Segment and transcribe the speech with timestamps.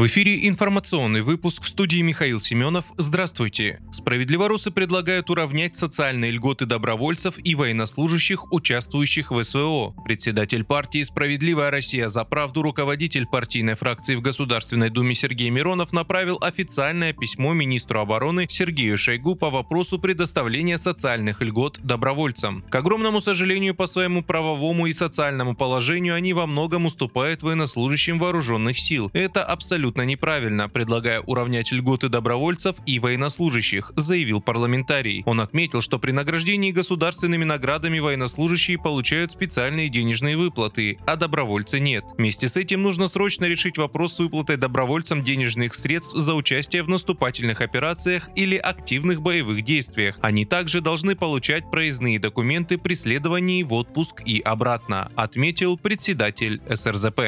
[0.00, 2.86] В эфире информационный выпуск в студии Михаил Семенов.
[2.96, 3.82] Здравствуйте.
[3.92, 9.94] Справедливорусы предлагают уравнять социальные льготы добровольцев и военнослужащих, участвующих в СВО.
[10.02, 16.38] Председатель партии «Справедливая Россия за правду» руководитель партийной фракции в Государственной Думе Сергей Миронов направил
[16.40, 22.64] официальное письмо министру обороны Сергею Шойгу по вопросу предоставления социальных льгот добровольцам.
[22.70, 28.78] К огромному сожалению, по своему правовому и социальному положению они во многом уступают военнослужащим вооруженных
[28.78, 29.10] сил.
[29.12, 35.22] Это абсолютно абсолютно неправильно, предлагая уравнять льготы добровольцев и военнослужащих, заявил парламентарий.
[35.26, 42.04] Он отметил, что при награждении государственными наградами военнослужащие получают специальные денежные выплаты, а добровольцы нет.
[42.18, 46.88] Вместе с этим нужно срочно решить вопрос с выплатой добровольцам денежных средств за участие в
[46.88, 50.18] наступательных операциях или активных боевых действиях.
[50.22, 57.20] Они также должны получать проездные документы при следовании в отпуск и обратно, отметил председатель СРЗП.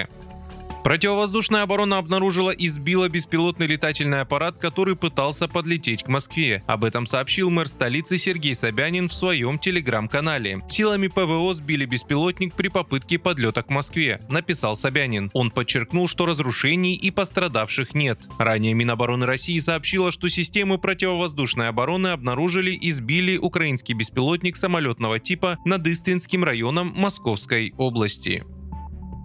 [0.84, 6.64] Противовоздушная оборона обнаружила и сбила беспилотный летательный аппарат, который пытался подлететь к Москве.
[6.66, 10.60] Об этом сообщил мэр столицы Сергей Собянин в своем телеграм-канале.
[10.69, 15.30] Силами ПВО сбили беспилотник при попытке подлета к Москве, написал Собянин.
[15.34, 18.27] Он подчеркнул, что разрушений и пострадавших нет.
[18.38, 25.58] Ранее Минобороны России сообщила, что системы противовоздушной обороны обнаружили и сбили украинский беспилотник самолетного типа
[25.64, 28.44] над Истринским районом Московской области.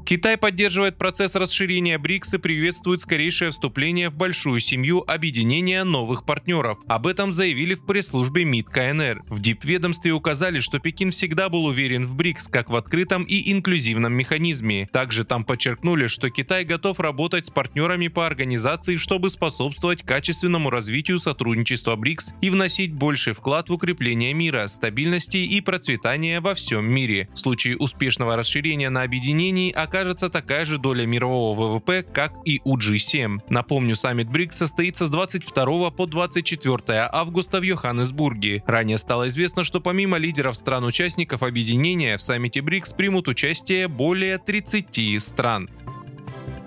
[0.07, 6.77] Китай поддерживает процесс расширения БРИКС и приветствует скорейшее вступление в большую семью объединения новых партнеров.
[6.87, 9.23] Об этом заявили в пресс-службе МИД КНР.
[9.27, 14.13] В ДИП-ведомстве указали, что Пекин всегда был уверен в БРИКС как в открытом и инклюзивном
[14.13, 14.87] механизме.
[14.93, 21.19] Также там подчеркнули, что Китай готов работать с партнерами по организации, чтобы способствовать качественному развитию
[21.19, 27.27] сотрудничества БРИКС и вносить больший вклад в укрепление мира, стабильности и процветания во всем мире.
[27.33, 32.61] В случае успешного расширения на объединении окажется окажется такая же доля мирового ВВП, как и
[32.63, 33.39] у G7.
[33.49, 38.63] Напомню, саммит БРИКС состоится с 22 по 24 августа в Йоханнесбурге.
[38.67, 45.19] Ранее стало известно, что помимо лидеров стран-участников объединения в саммите БРИКС примут участие более 30
[45.19, 45.67] стран.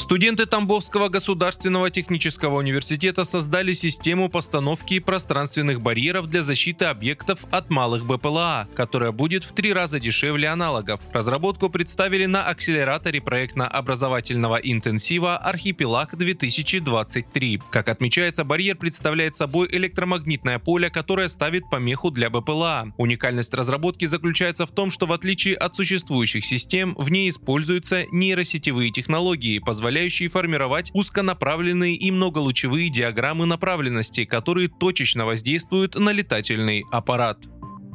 [0.00, 8.06] Студенты Тамбовского государственного технического университета создали систему постановки пространственных барьеров для защиты объектов от малых
[8.06, 11.02] БПЛА, которая будет в три раза дешевле аналогов.
[11.12, 17.60] Разработку представили на акселераторе проектно-образовательного интенсива «Архипелаг-2023».
[17.70, 22.94] Как отмечается, барьер представляет собой электромагнитное поле, которое ставит помеху для БПЛА.
[22.96, 28.92] Уникальность разработки заключается в том, что в отличие от существующих систем, в ней используются нейросетевые
[28.92, 37.38] технологии, позволяющие позволяющие формировать узконаправленные и многолучевые диаграммы направленности, которые точечно воздействуют на летательный аппарат.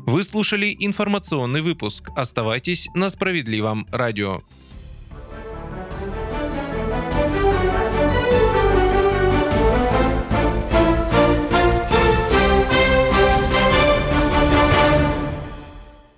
[0.05, 2.09] Вы слушали информационный выпуск.
[2.17, 4.41] Оставайтесь на справедливом радио.